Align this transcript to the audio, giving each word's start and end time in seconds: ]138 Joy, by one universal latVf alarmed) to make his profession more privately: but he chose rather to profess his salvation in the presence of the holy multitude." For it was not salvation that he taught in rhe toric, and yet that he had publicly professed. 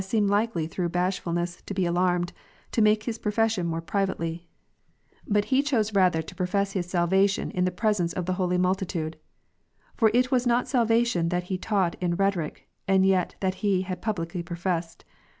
]138 0.01 0.71
Joy, 0.71 0.87
by 0.89 1.03
one 1.03 1.13
universal 1.27 1.31
latVf 1.33 1.87
alarmed) 1.87 2.33
to 2.71 2.81
make 2.81 3.03
his 3.03 3.19
profession 3.19 3.67
more 3.67 3.81
privately: 3.81 4.47
but 5.27 5.45
he 5.53 5.61
chose 5.61 5.93
rather 5.93 6.23
to 6.23 6.33
profess 6.33 6.71
his 6.71 6.89
salvation 6.89 7.51
in 7.51 7.65
the 7.65 7.69
presence 7.71 8.11
of 8.13 8.25
the 8.25 8.33
holy 8.33 8.57
multitude." 8.57 9.15
For 9.97 10.09
it 10.11 10.31
was 10.31 10.47
not 10.47 10.67
salvation 10.67 11.29
that 11.29 11.43
he 11.53 11.59
taught 11.59 11.97
in 12.01 12.15
rhe 12.15 12.31
toric, 12.33 12.57
and 12.87 13.05
yet 13.05 13.35
that 13.41 13.53
he 13.61 13.83
had 13.83 14.01
publicly 14.01 14.41
professed. 14.41 15.05